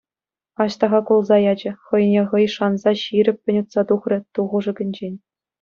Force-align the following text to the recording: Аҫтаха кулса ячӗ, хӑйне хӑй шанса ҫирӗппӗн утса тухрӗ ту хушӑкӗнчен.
Аҫтаха 0.63 0.99
кулса 1.09 1.37
ячӗ, 1.53 1.71
хӑйне 1.89 2.21
хӑй 2.31 2.45
шанса 2.55 2.91
ҫирӗппӗн 3.03 3.55
утса 3.63 3.81
тухрӗ 3.93 4.17
ту 4.37 4.41
хушӑкӗнчен. 4.57 5.13